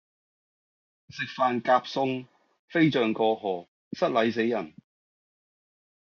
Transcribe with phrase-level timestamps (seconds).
[1.09, 2.25] 食飯夾餸
[2.69, 4.73] 飛象過河失禮死人